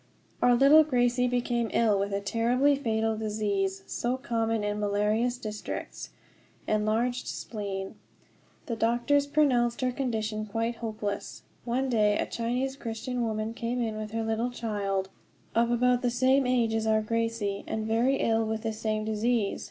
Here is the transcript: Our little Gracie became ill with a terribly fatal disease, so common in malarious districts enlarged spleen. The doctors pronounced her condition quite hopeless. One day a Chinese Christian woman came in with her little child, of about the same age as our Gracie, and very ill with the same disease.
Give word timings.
Our 0.41 0.55
little 0.55 0.83
Gracie 0.83 1.27
became 1.27 1.69
ill 1.75 1.99
with 1.99 2.11
a 2.11 2.21
terribly 2.21 2.75
fatal 2.75 3.15
disease, 3.15 3.83
so 3.85 4.17
common 4.17 4.63
in 4.63 4.79
malarious 4.79 5.37
districts 5.37 6.09
enlarged 6.65 7.27
spleen. 7.27 7.93
The 8.65 8.75
doctors 8.75 9.27
pronounced 9.27 9.81
her 9.81 9.91
condition 9.91 10.47
quite 10.47 10.77
hopeless. 10.77 11.43
One 11.65 11.87
day 11.87 12.17
a 12.17 12.25
Chinese 12.25 12.75
Christian 12.75 13.21
woman 13.21 13.53
came 13.53 13.79
in 13.79 13.95
with 13.95 14.09
her 14.09 14.23
little 14.23 14.49
child, 14.49 15.09
of 15.53 15.69
about 15.69 16.01
the 16.01 16.09
same 16.09 16.47
age 16.47 16.73
as 16.73 16.87
our 16.87 17.03
Gracie, 17.03 17.63
and 17.67 17.85
very 17.85 18.15
ill 18.15 18.43
with 18.43 18.63
the 18.63 18.73
same 18.73 19.05
disease. 19.05 19.59